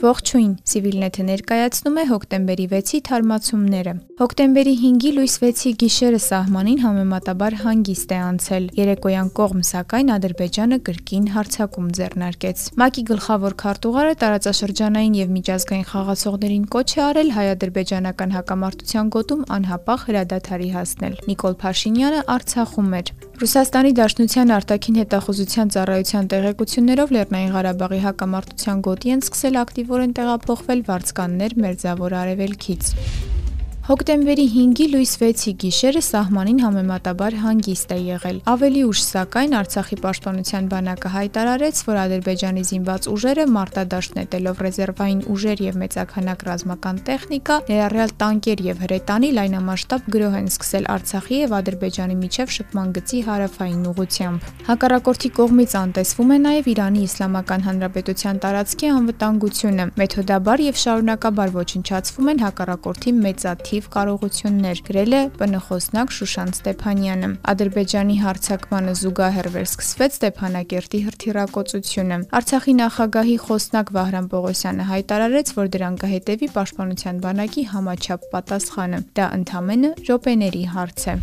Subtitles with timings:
[0.00, 8.14] Ողջույն, Civilnet-ը ներկայացնում է հոկտեմբերի 6-ի թարմացումները։ Հոկտեմբերի 5-ի լույս 6-ի գիշերը սահմանին համեմատաբար հանգիստ
[8.16, 15.88] է անցել։ Երեկոյան կողմ, սակայն Ադրբեջանը կրկին հարձակում ձեռնարկեց։ ՄԱԿ-ի գլխավոր քարտուղարը տարածաշրջանային եւ միջազգային
[15.92, 23.90] խաղացողներին կոչ է արել հայ-ադրբեջանական հակամարտության գոտում անհապաղ հրադադարի հասնել։ Նիկոլ Փաշինյանը Արցախում էր։ Ռուսաստանի
[23.96, 31.56] Դաշնության արտաքին հետախուզության ծառայության տեղեկություններով Լեռնային Ղարաբաղի հակամարտության գոտի են սկսել ակտիվ ակտիվորեն տեղափոխվել վարձկաններ
[31.64, 32.94] Մերձավոր Արևելքից։
[33.90, 40.68] Հոկտեմբերի 5-ի լույս 6-ի գիշերը սահմանին համեմատաբար հանգիստ է եղել։ Ավելի ուշ, սակայն, Արցախի պաշտպանության
[40.70, 48.14] բանակը հայտարարեց, որ Ադրբեջանի զինված ուժերը մարտադաշտ նետելով ռեզերվային ուժեր եւ մեծաքանակ ռազմական տեխնիկա, ներառյալ
[48.22, 54.48] տանկեր եւ հրետանի լայնամասշտաբ գրոհ են սկսել Արցախի եւ Ադրբեջանի միջև շփման գծի հարավային ուղությամբ։
[54.70, 62.42] Հակառակորդի կողմից անտեսվում է նաեւ Իրանի Իսլամական Հանրապետության տարածքի անվտանգությունը։ Մեթոդաբար եւ շարունակաբար ոչնչացվում են
[62.46, 72.18] հակառակորդի մեծաթիվ բազմաթիվ կարողություններ, գրել է բնխոսնակ Շուշան Ստեփանյանը։ Ադրբեջանի հարձակմանը զուգահեռ վերսկսվեց Ստեփանակերտի հրթիռակոծությունը։
[72.40, 79.90] Արցախի նախագահի խոսնակ Վահրամ Պողոսյանը հայտարարեց, որ դրան կհետևի պաշտպանության բանակի համաչափ պատասխանը։ Դա ընդամենը
[80.10, 81.16] րոպեների հարց է։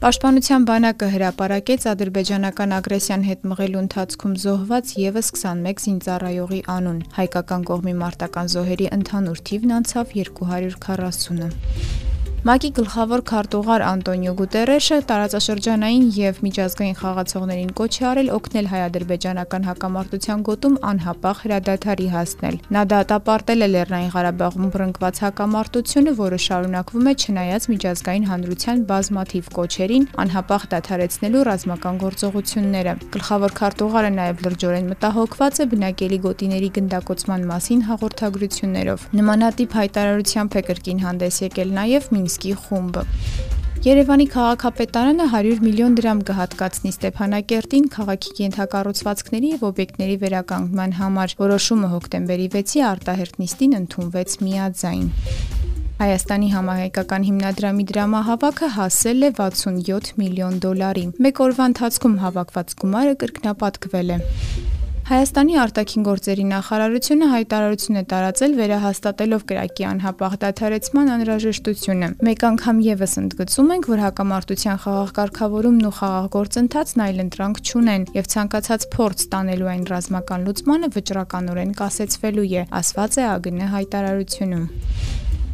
[0.00, 7.94] Պաշտպանության բանակը հրապարակեց ադրբեջանական ագրեսիան հետ մղելու ընթացքում զոհված եւս 21 զինծառայողի անուն։ Հայկական կողմի
[8.00, 12.09] մարտական զոհերի ընդհանուր թիվն անցավ 240-ը։
[12.40, 20.44] ՄԱԿ-ի գլխավոր քարտուղար Անտոնիո Գուտերեշը տարածաշրջանային եւ միջազգային խաղացողներին կոչ է արել օգնել հայ-ադրբեջանական հակամարտության
[20.48, 27.68] գոտում անհապաղ հրադադարի հասնել։ Նա դատապարտել է Լեռնային Ղարաբաղում բռնկված հակամարտությունը, որը շարունակվում է չնայած
[27.76, 36.18] միջազգային հանրության բազմաթիվ կոչերին անհապաղ դադարեցնելու ռազմական գործողությունները։ Գլխավոր քարտուղարը նաեւ լրջորեն մտահոգված է բնակելի
[36.24, 43.02] գոտիների գնդակոծման մասին հաղորդագրություններով։ Նմանատիպ հայտարարությամբ է կրկին հանդես եկել նաեւ մին Մինսկի խումբը։
[43.82, 52.46] Երևանի քաղաքապետարանը 100 միլիոն դրամ կհատկացնի Ստեփանակերտին քաղաքի կենթակառուցվածքների եւ օբյեկտների վերականգնման համար։ Որոշումը հոկտեմբերի
[52.54, 55.06] 6-ի արտահերտ նիստին ընդունվեց միաձայն։
[56.00, 64.14] Հայաստանի համահայկական հիմնադրամի դրամահավաքը հասել է 67 միլիոն դոլարի։ Մեկ օրվա ընթացքում հավաքված գումարը կրկնապատկվել
[64.14, 64.20] է։
[65.10, 73.16] Հայաստանի արտաքին գործերի նախարարությունը հայտարարություն է տարածել վերահաստատելով կրակի անհապաղ դադարեցման անհրաժեշտությունը։ Մեկ անգամ եւս
[73.24, 79.72] ընդգծում ենք, որ հակամարտության խաղաղ կարգավորումն ու խաղաղ գործընթացն այլընտրանք չունեն եւ ցանկացած փորձ տանելու
[79.74, 84.66] այն ռազմական լուծմանը վճռականորեն կասեցվելու է, ասված է ԱԳՆ հայտարարությունում։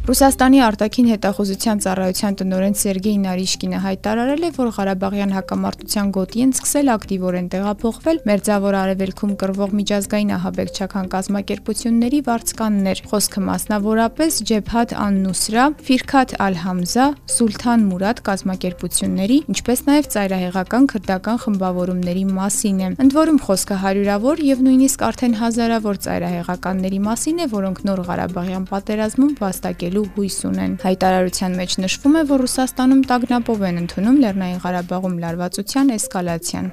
[0.07, 6.91] Ռուսաստանի արտաքին հետախուզության ծառայության տնօրեն Սերգեյ Նարիշկինը հայտարարել է, որ Ղարաբաղյան հակամարտության գոտի են սկսել
[6.93, 17.05] ակտիվորեն տեղափոխվել Մերձավոր Արևելքում կրվող միջազգային ահաբեկչական կազմակերպությունների վարձկաններ։ Խոսքը մասնավորապես Ջեփհատ Ան-Նուսրա, Ֆիրքաթ Ալ-Համզա,
[17.35, 24.65] Սուլթան Մուրադ կազմակերպությունների, ինչպես նաև ծայրահեղական քրդական խմբավորումների մասին է։ Ընդ որում խոսքը հարյուրավոր եւ
[24.71, 31.55] նույնիսկ արդեն հազարավոր ծայրահեղականների մասին է, որոնք նոր Ղարաբաղյան պատերազմում վաստակելու ստեղծելու հույս ունեն։ Հայտարարության
[31.57, 36.67] մեջ նշվում է, որ Ռուսաստանում տագնապով են ընդունում Լեռնային Ղարաբաղում լարվածության էսկալացիան։